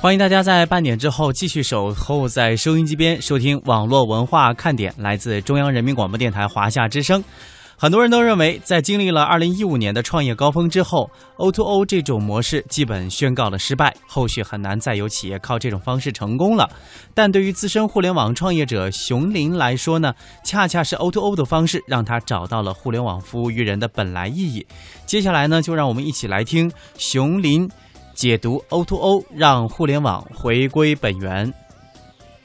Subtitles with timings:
[0.00, 7.22] 欢迎大家在半点之后继续守候在收音机边收听网络文化看点，来自中央人民广播电台华夏之声。
[7.76, 16.68] 很多人都认为，在经历了2015年的创业高峰之后，O2O 这种模式基本宣告了失败，后续很难再有企业靠这种方式成功了。
[17.12, 24.64] 但对于资深互联网创业者熊林来说呢，恰恰是 O2O 的方式让他找到了互联网服务于人的本来意义。
[25.06, 27.68] 接下来呢，就让我们一起来听熊林
[28.18, 31.54] 解读 O2O，让互联网回归本源。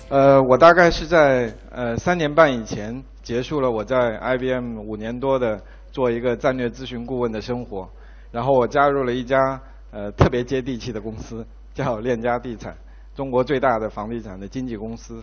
[0.07, 3.03] 呃，我大概是在呃三年半以前。
[3.23, 5.59] 结束了我在 IBM 五年多的
[5.93, 7.89] 做一个战略咨询顾问的生活，
[8.31, 9.59] 然后我加入了一家
[9.91, 12.75] 呃特别接地气的公司，叫链家地产，
[13.15, 15.21] 中国最大的房地产的经纪公司。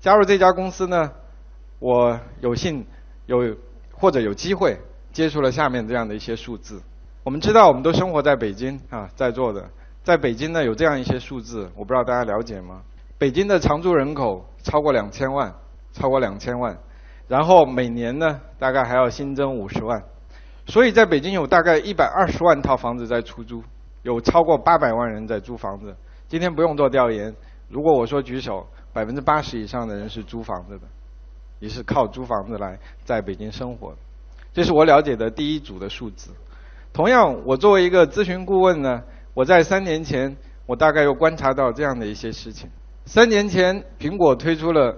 [0.00, 1.10] 加入这家公司呢，
[1.78, 2.84] 我有幸
[3.26, 3.56] 有
[3.92, 4.76] 或者有机会
[5.12, 6.82] 接触了下面这样的一些数字。
[7.22, 9.70] 我们知道我们都生活在北京啊，在座的
[10.06, 12.80] 在北京呢有这样一些数字，我不知道大家了解吗？
[13.18, 15.52] 北京的常住人口超过两千万，
[15.92, 16.78] 超过两千万。
[17.26, 20.00] 然后每年呢，大概还要新增五十万，
[20.66, 23.64] 所以在北京有大概一百二十万套房子在出租，
[24.04, 25.92] 有超过八百万人在租房子。
[26.28, 27.34] 今天不用做调研，
[27.68, 30.86] 如果我说举手，百分之八十以上的人是租房子的，
[31.58, 33.92] 也是靠租房子来在北京生活。
[34.52, 36.30] 这是我了解的第一组的数字。
[36.92, 39.02] 同样，我作为一个咨询顾问呢，
[39.36, 40.34] 我在三年前，
[40.64, 42.70] 我大概又观察到这样的一些事情。
[43.04, 44.96] 三年前，苹果推出了。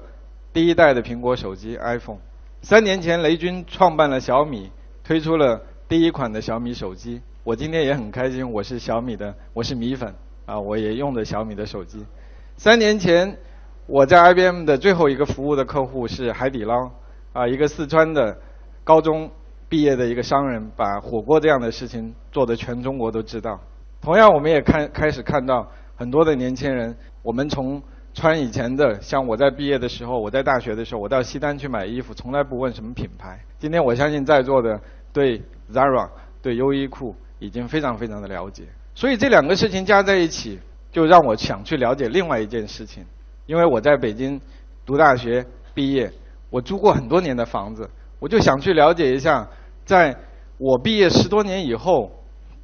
[0.53, 2.19] 第一代的苹果手机 iPhone，
[2.63, 4.71] 三年前雷军创办了小米，
[5.03, 7.21] 推出了第一款的小米手机。
[7.43, 10.15] 我今天也很开心，我是小米的，我是米粉
[10.47, 12.07] 啊，我也用的小米的手机。
[12.57, 13.37] 三年前
[13.87, 16.91] 我在 IBM 的最后一个服务的客户是海底捞
[17.33, 18.39] 啊，一个四川的
[18.85, 19.29] 高中
[19.69, 23.61] 毕业的一个商人，把火锅这样的事情做的全中国都知道。
[24.01, 27.83] 同样，我们也看开始看到很多的年轻人，我们从
[28.15, 33.39] 穿以前的，像我在毕业的时候，我在大学的时候，我到西单去买衣服，从来不问什么品牌。
[33.59, 34.81] 今天我相信在座的
[35.13, 35.43] 对
[35.73, 36.09] Zara、
[36.41, 38.65] 对优衣库已经非常非常的了解。
[38.95, 40.59] 所以这两个事情加在一起，
[40.91, 43.05] 就让我想去了解另外一件事情。
[43.47, 44.41] 因为我在北京
[44.85, 45.45] 读大学
[45.75, 46.11] 毕业，
[46.51, 49.49] 我租过很多年的房子，我就想去了解一下，
[49.85, 50.17] 在
[50.57, 52.11] 我毕业十多年以后，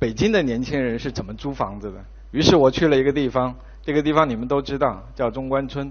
[0.04, 1.96] 北京的年轻人是怎么租房子的。
[2.30, 3.54] 于是我去了一个地方。
[3.82, 5.90] 这个地方你们都知道，叫中关村。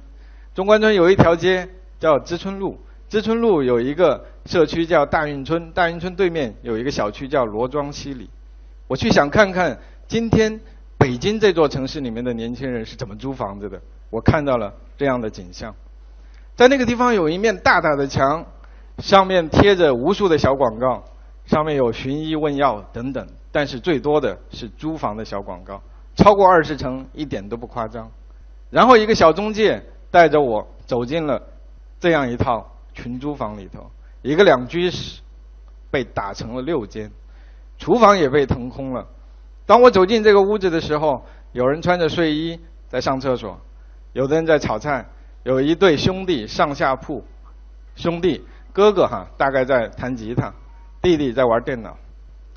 [0.53, 1.67] 中关村有一条街
[1.99, 2.77] 叫知春路，
[3.09, 8.29] 知春路有一个社区叫大运村，大运村对面有一个小区叫罗庄西里。
[8.87, 10.59] 我去想看看今天
[10.99, 13.81] 北京这座城市里面的年轻人是怎么租房子的。
[14.11, 15.73] 我看到了这样的景象，
[16.55, 18.45] 在那个地方有一面大大的墙，
[18.99, 21.03] 上面贴着无数的小广告，
[21.45, 25.81] 上面有寻医问药等等，但是最多的是租房的小广告。
[26.15, 28.11] 超过二十层一点都不夸张，
[28.69, 29.81] 然后一个小中介
[30.11, 31.41] 带着我走进了
[31.99, 33.89] 这样一套群租房里头，
[34.21, 35.21] 一个两居室
[35.89, 37.09] 被打成了六间，
[37.79, 39.07] 厨房也被腾空了。
[39.65, 43.59] 当我走进这个屋子的时候，有人穿着睡衣在上厕所，
[44.11, 45.03] 有的人在炒菜，
[45.41, 47.23] 有一对兄弟上下铺，
[47.95, 50.53] 兄弟哥哥哈大概在弹吉他，
[51.01, 51.97] 弟弟在玩电脑，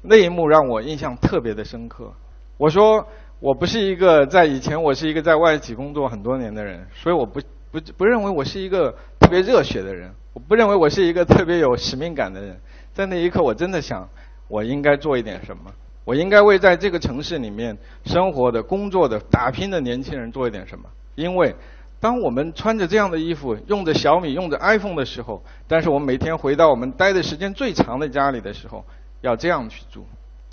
[0.02, 2.12] 那一幕让我印象特别的深刻。
[2.56, 3.06] 我说。
[3.38, 7.38] 我不是一个在以前，我是一个在外企工作很多年的人，所以我不
[7.70, 8.90] 不不认为我是一个
[9.20, 12.58] 特别热血的人，我不认为我是一个特别有使命感的人。
[12.94, 14.08] 在那一刻，我真的想，
[14.48, 15.70] 我应该做一点什么，
[16.06, 20.88] 我应该为在这个城市里面生活的、工作的、打拼的年轻人做一点什么。
[21.14, 21.54] 因为，
[22.00, 28.82] 当我们穿着这样的衣服，用着小米、用着 iPhone 的时候，但是我们每天回到我们待的时间最长的家里的时候，
[29.20, 30.04] 要这样去做，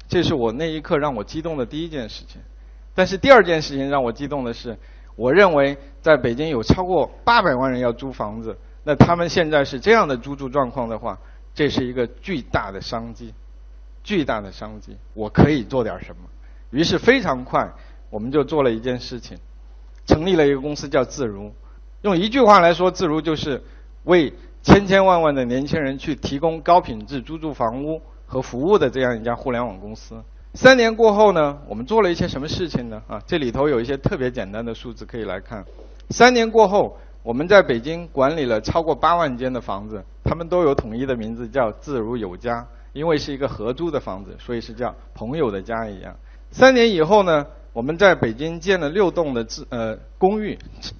[0.08, 2.42] 这是我那一刻让我激动的第一件事情。
[2.96, 4.78] 但是第二件事情让我激动的是，
[5.16, 11.18] 我认为在北京有超过八百万人要租房子，那他们现在是这样的租住状况的话，
[11.54, 13.34] 这是一个巨大的商机，
[14.04, 16.30] 巨大的商机，我可以做点什么？
[16.70, 17.72] 于是非常快，
[18.10, 19.38] 我们就做了一件事情，
[20.06, 21.52] 成立了一个公司叫自如。
[22.02, 23.64] 用一句话来说，自如就是
[24.04, 28.02] 为千千万万的年轻人去提供高品质租住房屋
[28.34, 30.16] 和服务的这样一家互联网公司。
[30.56, 33.00] 三年过后呢，我们做了一些什么事情呢？
[33.08, 35.64] 啊，这里头有一些特别简单的数字可以来看。
[36.10, 42.66] 三年过后，我们在北京管理了超过八万间的房子，他们都有统一的名字，叫自如有家。
[42.94, 46.16] 因为是一个合租的房子，所以是叫朋友的家一样。
[46.52, 50.58] 三年以后呢，我们在北京建了六栋的自呃公寓，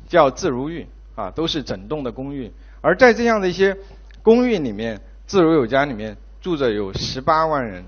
[0.08, 2.52] 叫自如寓啊，都是整栋的公寓。
[2.82, 3.78] 而在这样的一些
[4.24, 7.84] 公寓里面，自如有家里面住着有十八万人。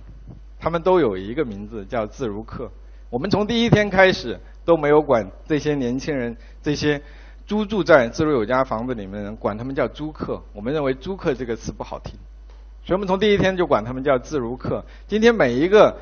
[0.57, 2.71] 他们都有一个名字叫自如客。
[3.11, 6.99] 我们从第一天开始都没有管这些年轻人，这些
[7.45, 10.41] 租住在自如有家房子里面的人，管他们叫租客。
[10.53, 12.15] 我们认为租客这个词不好听，
[12.83, 14.83] 所以我们从第一天就管他们叫自如客。
[15.05, 15.95] 今天每一个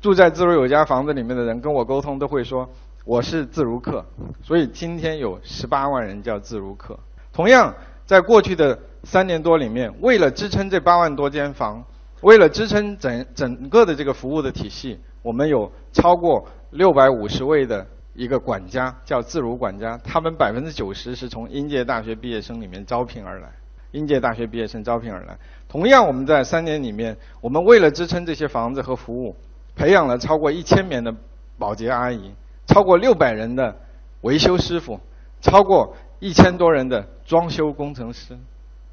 [0.00, 2.68] 住在自如有家房子里面的人跟我沟通都会说
[3.04, 4.04] 我是自如客，
[4.42, 6.98] 所以今天有十八万人叫自如客。
[7.32, 7.72] 同样，
[8.04, 11.84] 在过去的三年多里面，为了支撑这八万多间房。
[12.20, 19.96] 为了支撑整整个的这个服务的体系，我们有超过六百五十位的一个管家，叫自如管家。
[20.02, 23.48] 他们百分之九十是从应届大学毕业生里面招聘而来，
[23.92, 25.38] 应届大学毕业生招聘而来。
[25.68, 29.36] 同样，我们在三年里面，我们为了支撑这些房子和服务，
[29.76, 31.14] 培养了超过一千名的
[31.56, 32.32] 保洁阿姨，
[32.66, 33.76] 超过六百人的
[34.22, 34.98] 维修师傅，
[35.40, 38.36] 超过一千多人的装修工程师。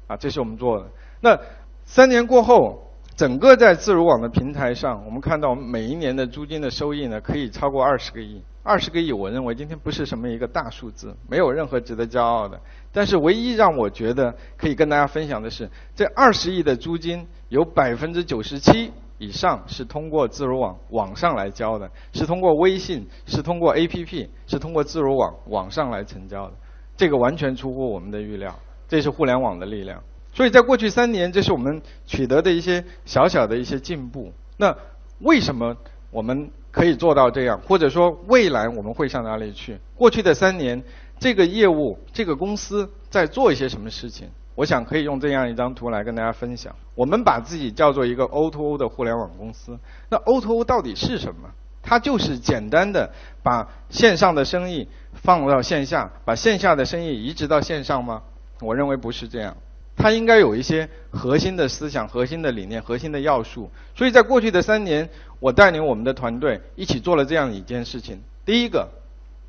[0.06, 0.86] 啊，这是我们做的。
[1.20, 1.36] 那
[1.84, 2.85] 三年过后。
[3.16, 8.42] 整个在自如网的平台上，我们看到每一年的租金的收益呢，可以超过二十个亿。
[8.62, 12.60] 二十个亿，我认为今天不是什么一个大数字，没有任何值得骄傲的。
[12.92, 26.54] 但是唯一让我觉得可以跟大家分享的是，这二十亿的租金有百分之九十七以上是通过自如网网上来交的，是通过微信，是通过 APP，是通过自如网网上来成交的。
[26.98, 28.54] 这个完全出乎我们的预料，
[28.88, 30.02] 这是互联网的力量。
[30.36, 34.30] 所以在过去三年，这是我们取得的一些小小的一些进步。
[34.58, 34.76] 那
[35.20, 35.74] 为什么
[36.10, 37.58] 我们可以做到这样？
[37.66, 39.78] 或者说未来我们会向哪里去？
[39.94, 40.84] 过去的三年，
[41.18, 44.28] 这个业务、这个公司在做一些什么事情？
[44.54, 46.76] 我想可以用这样一张图来跟大家分享。
[46.94, 49.78] 我们把自己叫做一个 O2O O 的互联网公司。
[50.10, 51.48] 那 O2O 到底是什么？
[51.82, 53.10] 它就是简单的
[53.42, 58.22] 把线上的生意放到线下，把线下的生意移植到线上吗？
[58.60, 59.56] 我认为不是这样。
[59.96, 63.70] 它应该有一些核心的思想、核心的理念、核心的要素。
[63.94, 65.08] 所以在过去的三年，
[65.40, 68.20] 我带领我们的团队一起做了这样一件事情。
[68.44, 68.88] 第一个，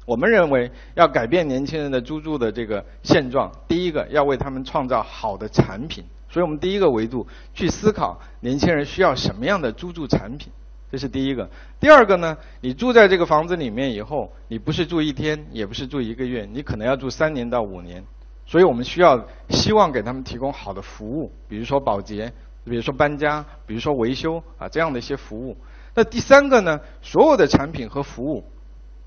[0.06, 3.52] 我们认为要改变年轻人的租住的这个现状。
[3.68, 6.06] 第一个，要为他们创造好的产品。
[6.30, 10.52] 所以我们第一个维度去思考年轻人需要什么样的租住产品，
[10.92, 11.50] 这是第一个。
[11.80, 18.04] 第二个呢，你住在这个房子里面以后，你不是住一天，也不是住一个月，你可能要住三年到五年。
[18.48, 22.32] 所以我们需要希望给他们提供好的服务，比如说保洁，
[22.64, 25.58] 比如说搬家，比如说维修啊这样的一些服务。
[25.94, 28.44] 那第三个呢，所有的产品和服务，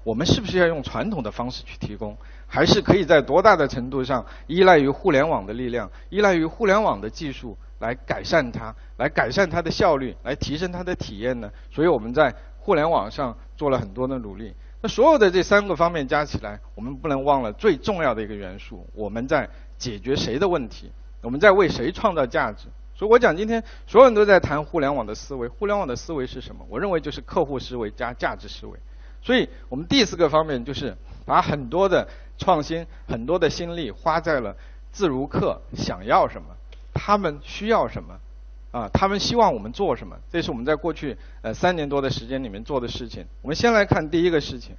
[0.04, 2.14] 我们是不是要用传统的方式去提供，
[2.46, 11.50] 还是可以在多大的程度上依赖于互联网的力量，依赖于互联网的技术来改善它，来改善它的效率，来提升它的体验呢？
[11.70, 14.52] 所以我们在互联网上做了很多的努力。
[14.82, 20.90] 那所有的这三个方面加起来，我们不能忘了最重要的一个元素：我们在解决谁的问题？
[21.20, 22.66] 我们在为谁创造价值？
[22.94, 26.64] 所以我讲今天所有人都在谈互联网的思维，互联网的思维是什么？
[26.68, 28.78] 我认为就是客户思维加价值思维。
[29.22, 30.96] 所以我们第四个方面就是
[31.26, 34.56] 把很多的创新、很多的心力花在了
[34.92, 36.48] 自如客想要什么，
[36.94, 38.18] 他们需要什么。
[38.70, 40.16] 啊，他们希望我们做什么？
[40.30, 43.26] 这是我们在过去呃三年多的时间里面做的事情。
[43.42, 44.76] 我们先来看第一个事情，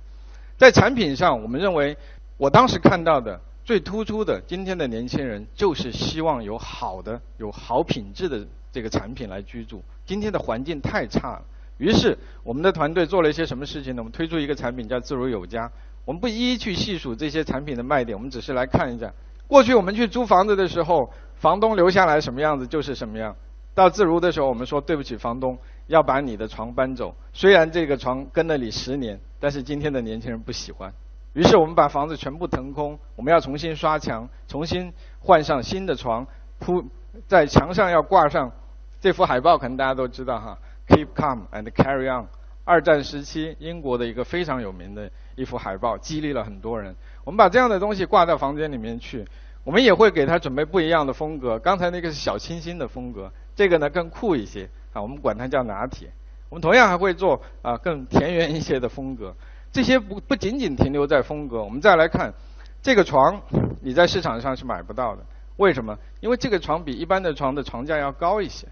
[0.57, 1.97] 在产品上，我们认为
[2.37, 9.83] 我当时看到的最突出的，今天的年轻人就是希望有好的、有好品质的这个产品来居住。
[10.05, 11.41] 今天的环境太差了，
[11.77, 14.01] 于是我们的团队做了一些什么事情呢？
[14.01, 15.69] 我们推出一个产品叫自如有家。
[16.05, 19.13] 我们不一一去细数这些产品的卖点，我们只是来看一下，
[19.47, 23.35] 过去我们去租房子的时候，房东留下来什么样子就是什么样。
[23.73, 27.15] 到自如的时候，我们说对不起，房东要把你的床搬走。
[27.33, 30.93] 虽然这个床跟了你十年，但是今天的年轻人不喜欢。
[31.33, 36.27] 于是我们把房子全部腾空，我们要重新刷墙，重新换上新的床，
[36.59, 36.83] 铺
[37.27, 38.51] 在墙上要挂上
[38.99, 40.57] 这幅海报，可能大家都知道哈
[40.89, 42.27] ，Keep calm and carry on。
[42.65, 46.93] 二战时期英国的一个非常有名的一幅海报，激励了很多人。
[47.23, 49.25] 我们把这样的东西挂到房间里面去，
[49.63, 51.57] 我们也会给他准备不一样的风格。
[51.57, 53.31] 刚才那个是小清新的风格。
[53.55, 56.09] 这个呢更酷一些啊，我们管它叫拿铁。
[56.49, 59.33] 我们同样还会做啊更田园一些的风格。
[59.71, 62.33] 这些不不仅仅停留在风格，我们再来看
[62.81, 63.41] 这个床，
[63.81, 65.21] 你在市场上是买不到的。
[65.55, 65.97] 为什么？
[66.19, 68.67] 因为这个床比一般的床的床架要高一些。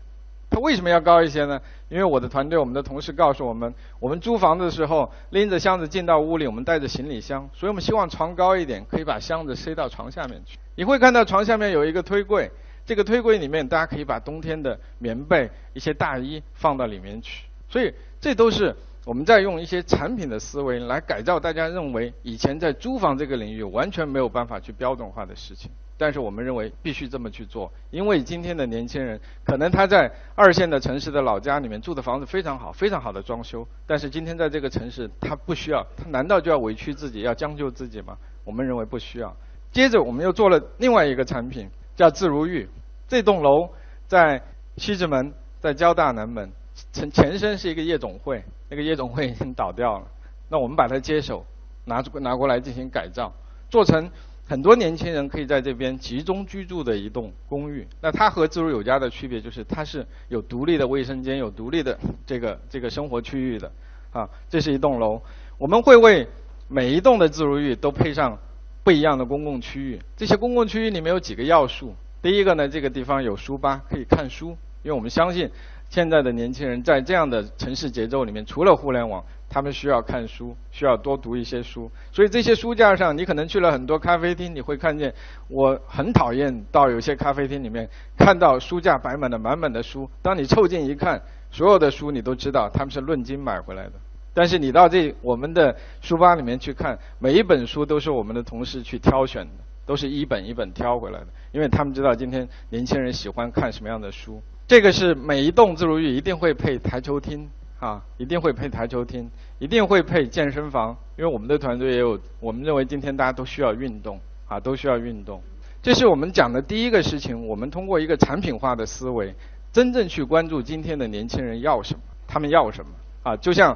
[0.49, 1.61] 它为什么要高一些呢？
[1.89, 10.57] 因为我的团队、我们的同事告诉我们，我们租房子的时候拎着箱子进到屋里，我们带着行李箱，所以我们希望床高一点，可以把箱子塞到床下面去。
[10.75, 12.51] 你会看到床下面有一个推柜。
[12.89, 17.45] 这个推柜里面，大家可以把冬天的棉被、一些大衣放到里面去。
[17.69, 25.69] 所以，这都是我们在用一些产品的思维来改造大家认为以前在租房这个领域完全没有办法去标准化的事情。
[25.99, 38.17] 但是我们认为必须这么去做，因为今天的年轻人可能他在二线的城市的老家里面住的房子非常好，非常好的装修，但是今天在这个城市他不需要，他难道就要委屈自己，要将就自己吗？
[38.43, 39.37] 我们认为不需要。
[39.71, 42.67] 接着我们又做了另外一个产品，叫自如寓。
[43.09, 43.67] 这栋楼
[44.07, 44.39] 在
[44.77, 46.51] 西直门，在交大南门，
[46.93, 50.05] 前前身是一个夜总会，那个夜总会已经倒掉了。
[50.47, 51.43] 那我们把它接手，
[51.85, 53.33] 拿出拿过来进行改造，
[53.67, 54.07] 做成
[54.47, 57.87] 很多年轻人可以在这边集中居住的一栋公寓。
[57.99, 61.97] 那它和自如有家的区别就是，它是有独立的卫生间，有独立的
[62.27, 63.71] 这个这个生活区域的。
[64.11, 65.19] 啊，这是一栋楼，
[65.57, 66.27] 我们会为
[66.67, 68.37] 每一栋的自如寓都配上。
[68.81, 71.93] 不一样的公共区域，这些公共区域里面有几个要素。
[72.21, 74.49] 第一个呢，这个地方有书吧，可以看书，
[74.83, 75.49] 因为我们相信
[75.89, 81.89] 现在的年轻人在这样的城市节奏里面，除了互联网，他们需要看书，需要多读一些书。
[82.11, 85.13] 所以这些书架上，你可能去了很多咖啡厅，你会看见，
[85.47, 90.09] 我很讨厌到有些咖啡厅里面看到书架摆满了满满的书。
[90.21, 93.93] 当你凑近一看，所有的书你都知道他们是论斤买回来的。
[94.33, 99.51] 但是你到这我们的书吧里面去看，每一本书都是我们的同事去挑选的，
[99.89, 104.39] 都是一本一本挑回来的，因为他们知道今天年轻人喜欢看什么样的书。
[104.67, 109.27] 这个是每一栋自如寓一定会配台球厅啊，一定会配台球厅，
[109.57, 115.41] 一定会配健身房，因为我们的团队也有，我们认为今天大家都需要运动啊，都需要运动。
[115.81, 119.33] 这是我们讲的第一个事情，我们通过一个产品化的思维，
[119.71, 122.91] 真正去关注今天的年轻人要什么，他们要什么
[123.23, 123.75] 啊，就像。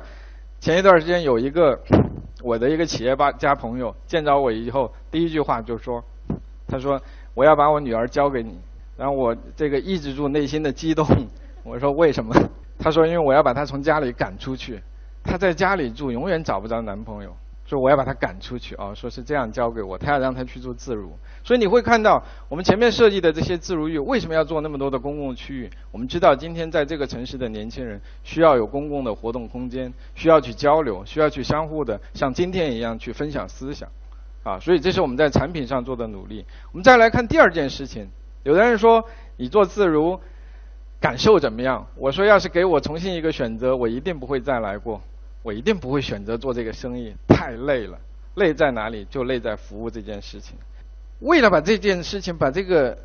[0.60, 1.78] 前一段时间有一个
[2.44, 6.04] 我的一个企业吧家朋友见着我以后，第一句话就说
[6.68, 7.02] ：“他说
[7.34, 8.60] 我要把我女儿交给你。”
[8.98, 11.08] 然后我这个抑制住内心的激动，
[11.64, 12.36] 我说：“为什么？”
[12.78, 14.82] 他说：“因为我要把她从家里赶出去，
[15.24, 17.34] 她在家里住永远找不着男朋友。”
[17.74, 18.94] 说我要把他赶出去啊！
[18.94, 21.12] 说是这样交给我，他要让他去做自如。
[21.44, 25.70] 所以你会看到我们前面设计的这些自如域为什么要做那么多的公共区域？
[25.92, 33.90] 我们知道今天在这个城市的年轻人需要有公共的活动空间，需要去交流，需要去相互的像今天一样去分享思想，
[34.44, 34.60] 啊！
[34.60, 36.46] 所以这是我们在产品上做的努力。
[36.72, 38.08] 我们再来看第二件事情，
[38.44, 39.04] 有的人说
[39.38, 40.20] 你做自如
[41.02, 41.88] 感受怎么样？
[41.96, 45.02] 我说要是给我重新一个选择，我一定不会再来过。
[45.44, 48.00] 我一定不会选择做这个生意，太累了。
[48.36, 49.06] 累在哪里？
[49.10, 50.58] 就累在服务这件事情。
[51.20, 52.98] 为了把这件事情，把这个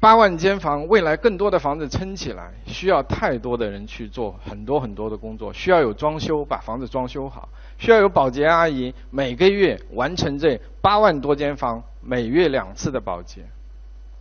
[0.00, 5.52] 八万间房未来更多的房子撑起来，需要太多的人去做很多很多的工作。
[5.52, 13.42] 需要有装修，把房子装修好；需要有保洁阿姨每个月完成这八万多间房每月两次的保洁；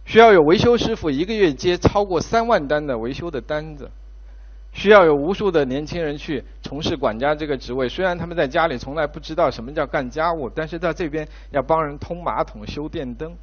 [0.06, 3.90] 需要有维修师傅一个月接超过三万单的维修的单子。
[4.74, 13.36] 需要有无数的年轻人去从事管家这个职位，虽然他们在家里从来不知道什么叫干家务，但是在这边要帮人通马桶、修电灯。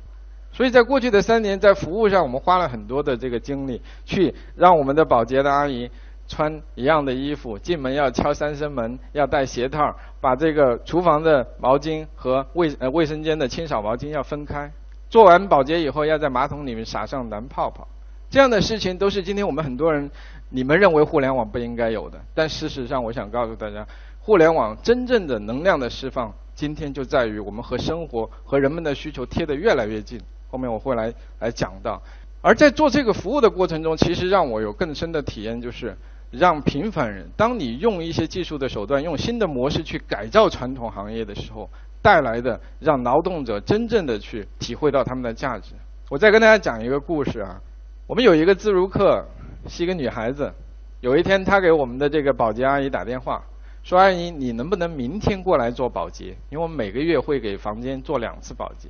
[0.51, 5.91] 所以在过去的三年，在服务上我们花了很多的这个精力，去让我们的保洁的阿姨
[6.27, 14.73] 穿一样的衣服，进门要敲三声门，要戴鞋套，把这个厨房的毛巾和卫呃卫生间的清扫毛巾要分开。
[15.11, 17.87] 做完保洁以后，要在马桶里面撒上蓝泡泡。
[18.31, 20.11] 这样的事情都是今天我们很多人。
[20.51, 23.87] 你们认为互联网不应该有的，但事实上，我想告诉大家，
[24.19, 30.19] 互联网真正的能量的释放，今天就在于我们和生活和人们的需求贴得越来越近。
[30.51, 32.01] 后面我会来来讲到。
[32.41, 35.95] 而在做这个服务的过程中，其实让我有更深的体验，就是
[36.31, 41.69] 让平凡人，当你用一些技术的手段，用新的模式去改造传统行业的时候，
[42.01, 45.75] 带来的让劳动者真正的去体会到他们的价值。
[46.09, 47.61] 我再跟大家讲一个故事啊，
[48.07, 49.23] 我们有一个自如客。
[49.67, 50.53] 是一个女孩子，
[51.01, 53.43] 有一天她给我们的这个保洁阿姨打电话，
[53.83, 56.37] 说：“阿姨，你能不能明天过来做保洁？
[56.51, 58.89] 因为我们每个月会给房间做两次保洁。”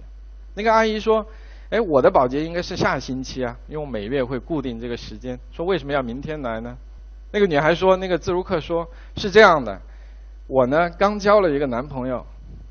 [0.54, 1.24] 那个阿姨说
[1.70, 6.76] ：“哎，我的保洁应该是下星期啊，因为我每月会固定这个时间。”说：“为什么要明天来呢？”
[7.30, 9.80] 那个女孩说：“那个自如客说是这样的，
[10.46, 12.24] 我呢刚交了一个男朋友，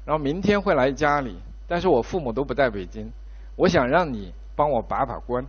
[0.04, 1.38] 然后明天会来家里，
[1.68, 3.12] 但是我父母都不在北京，
[3.56, 5.46] 我想让你帮我把把关。”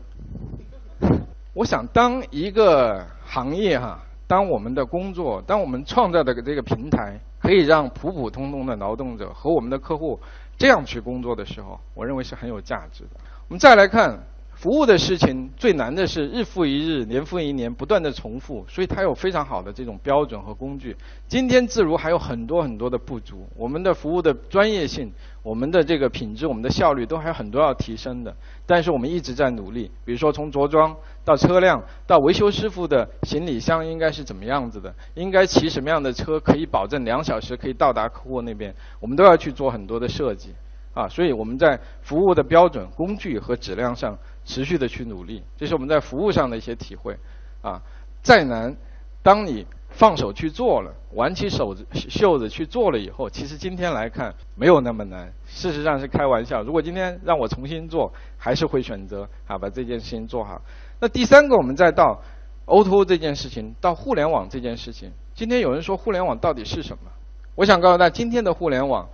[1.58, 3.98] 我想，当一个行业哈，
[4.28, 10.20] 当我们的工作，当我们创造的这个平台，可以让普普通通的劳动者和我们的客户
[10.56, 13.18] 这样去工作的时候，我认为是很有价值的。
[13.48, 14.16] 我们再来看。
[14.58, 20.96] 服务的事情最难的是日复一日、年复一年不断的重复，所以它有非常好的这种标准和工具。
[21.28, 25.12] 今天自如还有很多很多的不足，我们的服务的专业性、
[25.44, 28.34] 我们的这个品质、我们的效率都还有很多要提升的。
[28.66, 40.52] 但是我们一直在努力，比如说从着装到车辆到维修师傅的行李箱应该是怎么样子的，应该骑什么样的车可以保证两小时可以到达客户那边，我们都要去做很多的设计。
[40.98, 47.16] 啊，所以我们在服务的标准、工具和质量上持续的去努力，这是我们在服务上的一些体会。
[47.62, 47.80] 啊，
[48.20, 48.74] 再难，
[49.22, 55.32] 当你放手去做了，挽起手袖子去做了以后，其实今天来看没有那么难。
[55.46, 56.64] 事实上是开玩笑。
[56.64, 60.60] 如果今天让我重新做，还是会选择啊把这件事情做好。
[60.98, 62.20] 那第三个，我们再到
[62.66, 65.12] O2O 这件事情，到互联网这件事情。
[65.32, 67.12] 今天有人说互联网到底是什么？
[67.54, 69.08] 我想告诉大家，今天的互联网，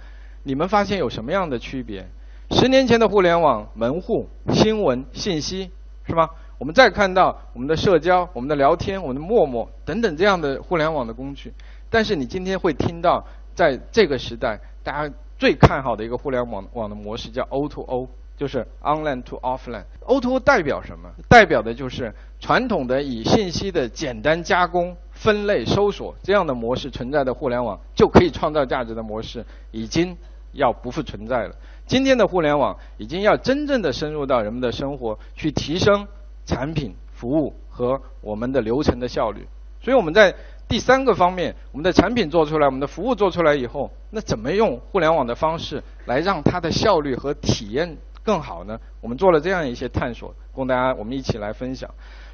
[0.44, 2.06] 你们发现有什么样的区别？
[2.50, 5.70] 十年前的互联网，门户、新闻、信息，
[6.06, 6.28] 是吧？
[6.58, 11.52] 我们再看到我们的社交、我们的聊天、我们的陌陌等等这样的互联网的工具，
[11.88, 13.24] 但是你今天会听到，
[13.54, 19.84] 在这个时代，大家最看好的一个互联网网的模式叫 O2O，就是 Online to Offline。
[20.06, 21.10] O2O 代表什么？
[21.28, 30.16] 代表的就是传统的以信息的简单加工、分类、搜索这样的模式存在的互联网就可以创造价值的模式，已经
[30.54, 31.54] 要不复存在了。
[31.86, 36.06] 今天的互联网已经要真正的深入到人们的生活，去提升。
[36.46, 39.48] 产品、服务和我们的流程的效率，
[39.80, 40.34] 所以我们在
[40.68, 48.78] 第三个方面，我们的产品做出来，我们的服务做出来以后，那怎么用互联网的方式来让它的效率和体验更好呢？
[49.00, 51.88] 我们做了这样一些探索，供大家我们一起来分享。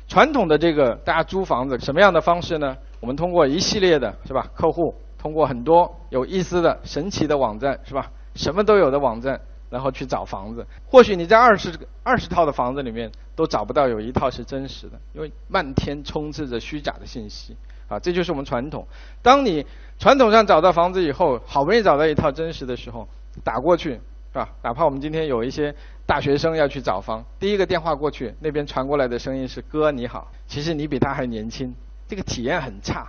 [0.09, 2.77] 传统的这个大家租房子什么样的方式呢？
[2.99, 4.51] 我们通过一系列的是吧？
[4.57, 8.11] 客户通过很多有意思的、神奇的网站是吧？
[8.35, 9.41] 什么都有的网站。
[9.71, 11.73] 然后去找房子，或许你在二十
[12.03, 17.97] 二十套的房子里面都找不到有一套是真实的，因为漫天充斥着虚假的信息啊！
[18.01, 18.85] 这就是我们传统。
[19.23, 19.65] 当你
[19.97, 23.07] 传统上找到房子以后，好不容易找到一套真实的时候，
[23.45, 24.01] 打过去是
[24.33, 24.49] 吧？
[24.65, 25.73] 哪怕我们今天有一些
[26.05, 31.73] 大学生要去找房，第一个电话过去，那边传过来的声音是“哥你好”，其实你比他还年轻，
[32.09, 33.07] 这个体验很差，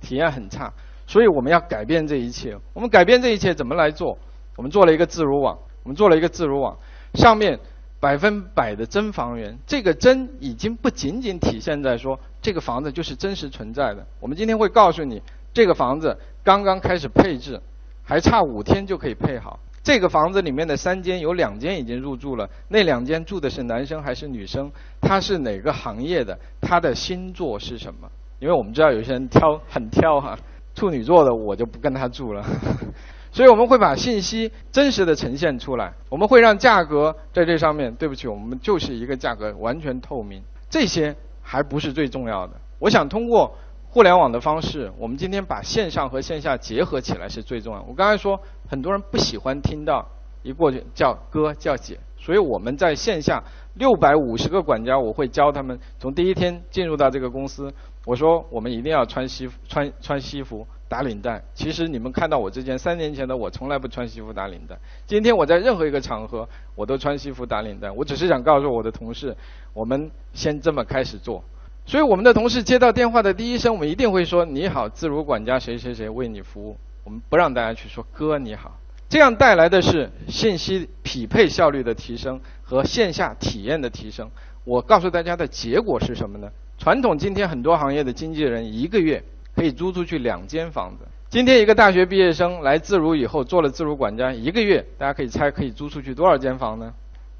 [0.00, 0.72] 体验很差。
[1.06, 2.56] 所以我们要改变这一切。
[2.72, 4.18] 我们改变这一切怎么来做？
[4.56, 5.58] 我们做了一个自如网。
[5.82, 6.76] 我们做了一个自如网，
[7.14, 7.60] 上面
[8.00, 9.56] 百分百的真房源。
[9.68, 14.04] 这个真已经不仅仅体现在说这个房子就是真实存在的。
[14.18, 15.22] 我们今天会告诉你，
[15.54, 17.60] 这个房子刚刚开始配置，
[18.02, 19.60] 还差五天就可以配好。
[19.84, 24.68] 这个房子里面的三间有两间已经入住了，那两间住的是男生还是女生？
[25.00, 26.36] 他是哪个行业的？
[26.60, 28.10] 他的星座是什么？
[28.40, 30.36] 因为我们知道有些人挑很挑哈，
[30.76, 32.44] 处女座的我就不跟他住了。
[33.32, 37.92] 所以我们会把信息真实的呈现出来，我们会让价格在这上面。
[37.96, 40.42] 对不起，我们就是一个价格完全透明。
[40.70, 42.54] 这些还不是最重要的。
[42.78, 43.54] 我想通过
[43.88, 47.82] 互联网的方式，我们今天把线上和线下结合起来是最重要。
[47.82, 50.06] 我刚才说，很多人不喜欢听到
[50.42, 53.40] 一过去叫哥叫姐，所以我们在线下
[53.74, 57.72] 六百五十个管家，我会教他们从第一天进入到这个公司，
[58.04, 60.66] 我说我们一定要穿西服，穿穿西服。
[60.88, 64.76] 打领带，其实你们看到我之前三年前的我从来不穿西服打领带。
[65.04, 67.90] 今天我在任何一个场合，我都穿西服打领带。
[67.90, 69.36] 我只是想告诉我的同事，
[69.72, 71.42] 我们先这么开始做。
[71.84, 78.76] 所以我们的同事接到电话的第一声，我们一定会说：“你好，自如管家谁谁谁为你服务。”我们不让大家去说“哥你好”，
[79.08, 84.30] 这样带来的是信息匹配效率的提升和线下体验的提升。
[84.64, 86.50] 我告诉大家的结果是什么呢？
[86.78, 89.22] 传统今天很多行业的经纪人一个月。
[89.56, 91.06] 可以租出去两间房子。
[91.30, 96.92] 今天一个大学毕业生来自如以后做了自如管家，一个月大家可以猜可以租出去多少间房呢？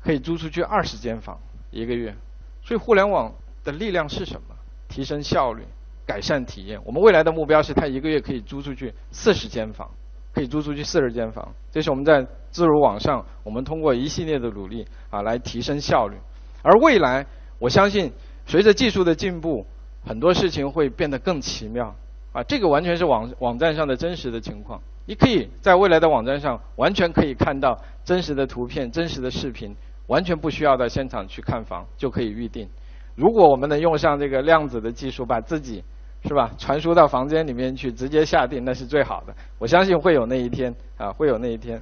[0.03, 1.39] 可以租出去二十间房
[1.71, 2.17] 一个月。
[2.65, 3.31] 所以互联网
[3.65, 4.57] 的力量是什么？
[4.89, 5.63] 提升效率，
[6.07, 6.81] 改善体验。
[6.87, 9.91] 我们未来的目标是他一个月可以租出去四十间房，
[10.37, 11.55] 可以租出去四十间房。
[11.73, 16.17] 这是我们在自如网上，我们通过一系列的努力啊来提升效率。
[16.63, 17.25] 而未来，
[17.59, 18.13] 我相信
[18.45, 19.65] 随着技术的进步，
[20.05, 21.95] 很多事情会变得更奇妙。
[22.33, 24.79] 啊，这个完全是网网站上的真实的情况。
[25.07, 29.75] 你可以在未来的网站上完全可以看到真实的图片、真实的视频，
[30.07, 32.69] 完全不需要到现场去看房就可以预定。
[33.15, 35.83] 如果我们能用上这个量子的技术，把自己
[36.27, 39.35] 是吧传输到房间里面去直接下定，那是最好的。
[39.59, 41.81] 我相信会有那一天啊，会有那一天。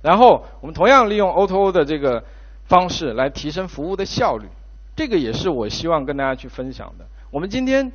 [0.00, 2.22] 然后我们同样利用 O2O 的这个
[2.66, 4.46] 方式来提升服务的效率，
[4.96, 7.04] 这个也是我希望跟大家去分享的。
[7.30, 7.92] 我们今天。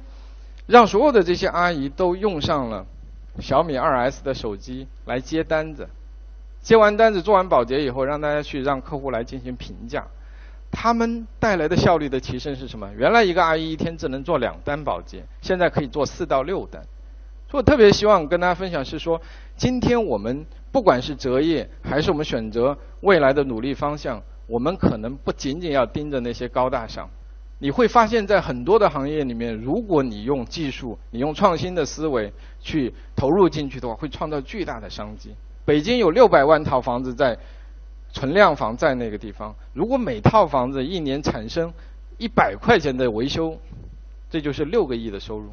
[0.68, 2.86] 让所有的这些阿姨都用上了
[3.40, 5.88] 小米 2S 的手机来接单子，
[6.62, 10.06] 接完单子做完保洁以后，让大家去让客户来进行评价，
[10.72, 12.90] 他们带来的效率的提升是什么？
[12.96, 16.82] 原来一个阿姨一天只能做两单保洁，现在可以做四到六单。
[17.50, 19.20] 所以我特别希望跟大家分享是说，
[19.56, 27.10] 今天我们不管是择业还是我们选择未来的努力方向，我们可能不仅仅要盯着那些高大上。
[27.60, 35.34] 你会发现在很多的行业里面，如果你用技术、你用创新的思维去投入进去的话，会创造巨大的商机。
[35.66, 37.36] 北京有六百万套房子在
[38.18, 41.72] 存量房在那个地方，如果每套房子一年产生
[42.18, 43.56] 一百块钱的维修，
[44.28, 45.52] 这就是六个亿的收入。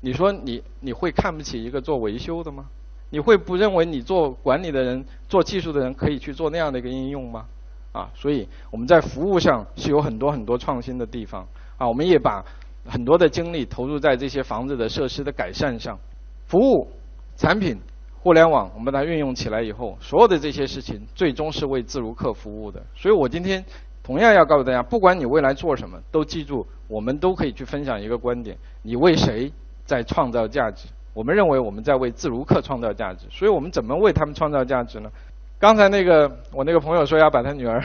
[0.00, 2.66] 你说你你会看不起一个做维修的吗？
[3.08, 7.46] 你会不认为你做管理的人、做技术的人可以去做那样的一个应用吗？
[7.92, 11.48] 啊，所以我们在服务上是有很多很多创新的地方
[11.78, 12.44] 啊，我们也把
[12.86, 15.98] 很多的精力投入在这些房子的设施的改善上，
[16.46, 16.86] 服务、
[17.38, 17.78] 产品、
[18.22, 22.80] 互联网，我们把它运用起来以后，所有的这些事情最终是为自如客服务的。
[22.94, 23.64] 所以我今天
[24.00, 29.52] 同样要告诉大家，不管你未来做什么，都记住，我们都可以去分享一个观点：你为谁
[29.84, 30.86] 在创造价值？
[31.14, 35.10] 我们认为我们在为自如客创造价值，所以我们怎么为他们创造价值呢？
[35.58, 37.82] 刚才那个我那个朋友说要把他女儿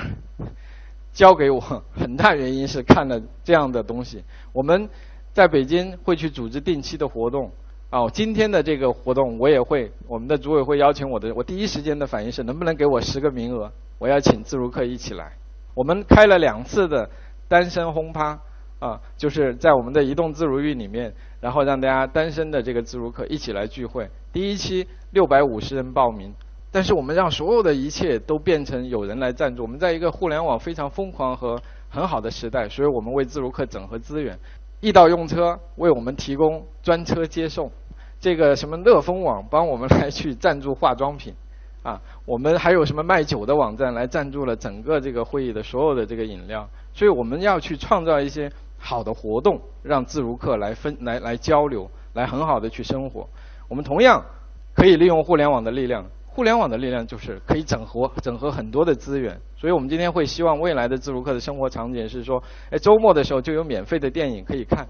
[1.14, 1.60] 交给我，
[1.96, 4.24] 很大原因是看了这样的东西。
[4.54, 4.88] 我们
[5.34, 7.52] 在北京会去组织定期的活动，
[7.90, 15.32] 哦，今天的这个活动我也会，我们的组委会邀请我的，我第一时间的反应是能不能给我十个名额，我要请自如客一起来。
[15.74, 17.10] 我们开了两次的
[17.48, 18.38] 单身轰趴，
[18.80, 24.10] 啊，就是在我们的移动自如域里面，然后让大家单身的这个自如客一起来聚会。
[24.34, 26.34] 第一期六百五十人报名。
[26.70, 29.64] 但是我们让所有的一切都变成有人来赞助。
[29.64, 34.38] 我们在一个互联网非常疯狂和很好的时代，所以我们为自如客整合资源，
[34.80, 37.72] 易到用车为我们提供专车接送，
[38.20, 41.34] 这个什么乐蜂网帮我们来去赞助化妆品，
[41.82, 46.68] 啊，我们还有什么卖酒的网站来赞助了整个这个会议的所有的这个饮料。
[46.94, 53.28] 所以我们要去创造一些好的活动，让自如客来分来来交流，来很好的去生活。
[53.68, 54.24] 我们同样
[54.76, 56.06] 可以利用互联网的力量。
[56.38, 64.88] 互联网的力量就是可以整合整合很多的资源，所以我们今天会希望未来的自如客的生活场景是说，哎，周末的时候就有免费的电影可以看，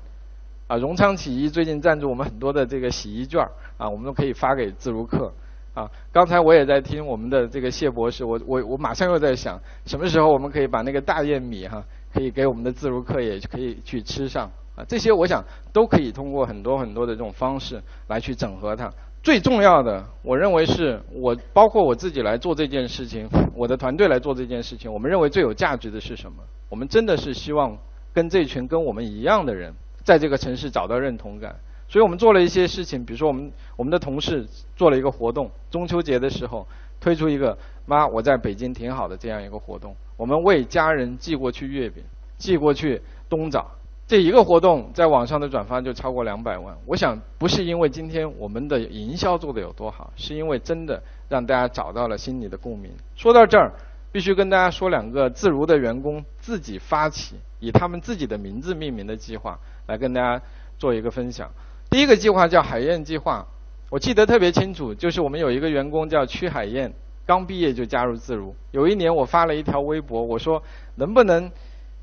[0.68, 3.42] 啊，荣昌起义最近赞助我们很多的这个洗衣券
[3.78, 5.32] 啊，我们都可以发给自如客，
[5.74, 11.82] 啊，刚才我也在听我们的这个谢博士，我我我马上又在想，什么时候我们可以把那个大雁米哈，
[12.14, 18.92] 可以给我们的自如客也可以去吃上，啊，这些我想都可以通过很多很多的这种方式来去整合它。
[19.24, 24.92] 最重要的，我认为是我包括我自己来做这件事情，我的团队来做这件事情。
[24.92, 26.38] 我们认为最有价值的是什么？
[26.70, 27.78] 我们真的是希望
[28.14, 31.54] 跟这群跟我们一样的人，在这个城市找到认同感。
[31.90, 36.66] 所以我们做了一些事情，比如说我们我们的同事做了一个活动，中秋节的时候
[37.00, 39.96] 推出一个“妈，我在北京挺好的”这样一个活动。
[40.16, 42.04] 我们为家人寄过去月饼，
[42.38, 43.72] 寄过去冬枣。
[44.08, 46.78] 这一个活动在网上的转发就超过两百万。
[46.86, 52.90] 我想不是因为今天我们的营销做的有多好，是因为真的让大家找到了心里的共鸣。
[53.18, 53.74] 说到这儿，
[54.14, 60.42] 必须跟大家说两个自如的员工自己发起以他们自己的名字命名的计划，来跟大家
[60.80, 61.52] 做一个分享。
[61.90, 63.46] 第一个计划叫海燕计划，
[63.90, 66.94] 我记得特别清楚，就是我们有一个员工叫曲海燕，
[67.26, 68.56] 刚毕业就加入自如。
[68.72, 70.64] 有一年我发了一条微博，我说
[70.96, 71.52] 能不能。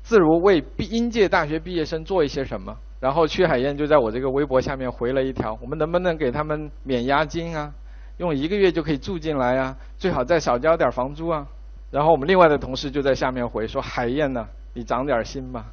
[0.05, 2.77] 自如为毕应届大学毕业生做一些什么？
[2.99, 7.73] 然后曲海燕就在我这个微博下面回了一条：我们能不能给他们免押金啊？
[8.17, 9.75] 用一个月就可以住进来啊？
[9.97, 11.47] 最好再少交点房租啊？
[11.89, 15.65] 然后我们另外的同事就在下面回说：海燕呢，你长点心吧。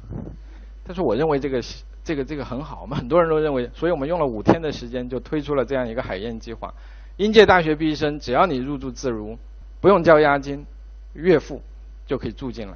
[0.83, 1.61] 他说：我认为这个
[2.03, 6.73] 这个这个很好，我们很多人都认为，所以我们用了五天的时间就推出了这样一个海燕计划。
[7.17, 9.37] 应届大学毕业生只要你入住自如，
[9.79, 10.65] 不用交押金，
[11.13, 11.61] 月付
[12.07, 12.73] 就可以住进来。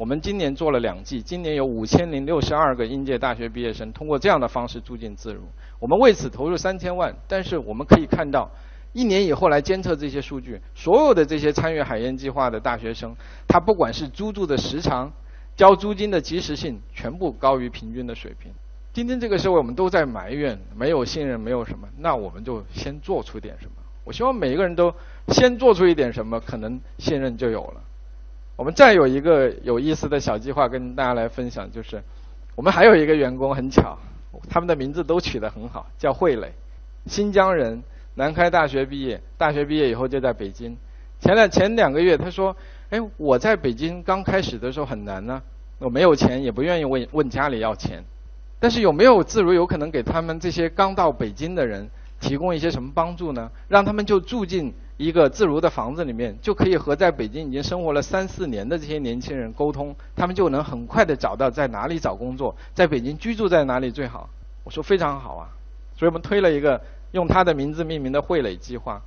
[0.00, 5.42] 我们今年做了两季，今年有五千零六十二个应届大学毕业生通过这样的方式住进自如。
[5.78, 8.50] 我们为此投入三千万，但是我们可以看到，
[8.94, 13.14] 一年以后来监测这些数据，所有的这些参与海燕计划的大学生，
[13.46, 15.12] 他不管是租住的时长、
[15.54, 18.50] 交租金的及时性，全部高于平均的水平。
[18.94, 23.72] 今天这个社会，我们都在埋怨没有信任，没有什么，那我们就先做出点什么。
[24.04, 24.94] 我希望每一个人都
[25.28, 27.82] 先做出一点什么，可能信任就有了。
[28.60, 32.02] 我们再有一个有意思的小计划跟大家来分享，就是
[32.54, 33.96] 我们还有一个员工很巧，
[34.50, 36.52] 他们的名字都取得很好，叫惠磊，
[37.06, 37.82] 新疆人，
[38.16, 40.76] 南开大学毕业，大学毕业以后就在北京。
[41.20, 42.54] 前两前两个月他说，
[42.90, 45.40] 哎，我在北京刚开始的时候很难呢，
[45.78, 48.04] 我没有钱，也不愿意问问家里要钱，
[48.58, 51.88] 但是有没有自如有可能给他们这些刚到北京的人
[52.20, 53.50] 提供一些什么帮助呢？
[53.68, 54.74] 让他们就住进。
[55.00, 64.28] 一个自如的房子里面，就可以和在北京已经生活了三四年的这些年轻人沟通，他们就能很快的找到在哪里找工作，在北京居住在哪里最好。
[64.62, 65.48] 我说非常好啊，
[65.96, 66.78] 所以我们推了一个
[67.12, 69.00] 用他的名字命名的汇磊计划，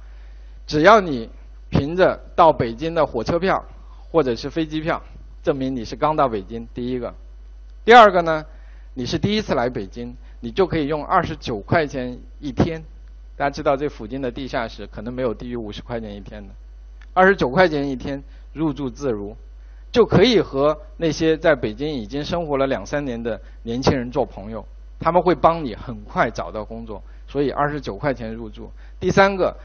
[0.66, 1.30] 只要你
[1.70, 3.64] 凭着到北京的火车票
[4.10, 5.00] 或者是飞机票，
[5.44, 7.14] 证明你是刚到北京，第一个，
[7.86, 8.44] 第二个呢，
[8.96, 12.84] 你是第一次来北京，你就可以用二十九块钱一天。
[13.36, 16.54] 大家知道这附近的地下室可能没有低于五十块钱一天的，
[17.14, 19.36] 二十九块钱一天入住自如，
[19.92, 24.66] 就可以和那些在北京已经生活了两三年的年轻人做朋友，
[25.00, 27.02] 他们会帮你很快找到工作。
[27.26, 28.70] 所以二十九块钱入住。
[29.00, 29.58] 第三个，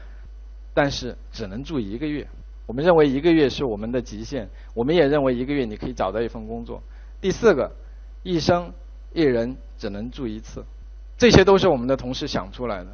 [0.73, 2.27] 但是只能住一个月。
[2.65, 6.81] 我们认为一个月是我们的极限，我们也认为一个月你可以找到一份工作。
[7.21, 7.71] 第四个，
[8.23, 8.71] 一生
[9.13, 10.63] 一人只能住一次。
[11.17, 12.87] 这些都是我们的同事想出来的，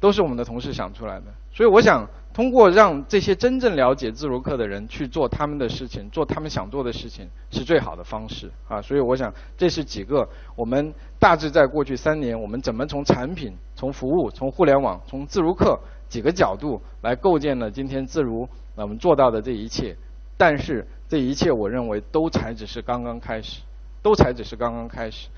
[0.00, 1.26] 都是我们的同事想出来的。
[1.52, 8.80] 所以我想通过让这些真正了解自如客的人去做他们的事情，做他们想做的事情，是最好的方式啊。
[8.80, 19.96] 所以我想这是几个我们大致在过去三年，我们怎么从产品、从服务、从互联网、从自如客几个角度来构建了今天自如我们做到的这一切。
[20.36, 23.62] 但是这一切，我认为都才只是刚刚开始，
[24.02, 25.28] 都才只是刚刚开始。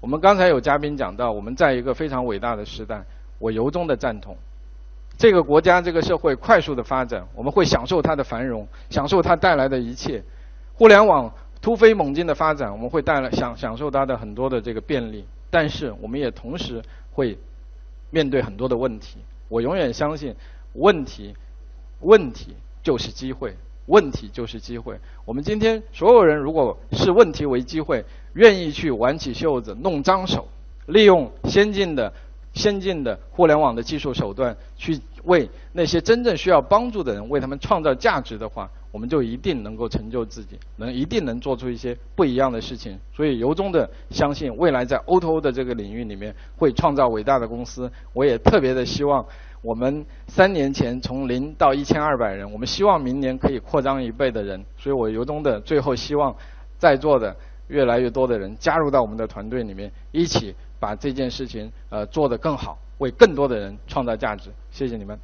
[0.00, 3.04] 我们刚才有嘉宾讲到，我们在一个非常伟大的时代，
[3.38, 4.36] 我由衷的赞同。
[5.16, 10.22] 这个国家、这个社会快速的发展，我们会享受它的繁荣，享受它带来的一切。
[10.74, 15.24] 互联网突飞猛进的发展，我们会带来享享受它的很多的这个便利。
[15.50, 17.36] 但是，我们也同时会
[18.10, 19.18] 面对很多的问题。
[19.48, 20.34] 我永远相信，
[20.74, 21.34] 问题，
[22.00, 23.56] 问题就是机会。
[23.86, 24.94] 问题就是机会。
[25.24, 30.46] 我们今天所有人，如果视问题为机会，愿意去挽起袖子、弄脏手，
[30.84, 32.12] 利用先进的、
[32.58, 42.98] 先进的互联网的技术手段，去为那些真正需要帮助的人，为他们创造价值的话，我们就一定能够成就自己，能一定能做出一些不一样的事情。
[43.14, 47.88] 所以由衷的相信，未来在 O2O 的这个领域里面，会创造伟大的公司。
[48.12, 49.24] 我也特别的希望。
[49.60, 56.34] 我们三年前从零到一千二百人，我们希望明年可以扩张一倍的人，所以我由衷的最后希望
[56.76, 64.50] 在座的越来越多的人加入到我们的团队里面，一起把这件事情呃做得更好，为更多的人创造价值。
[64.70, 65.18] 谢谢你们。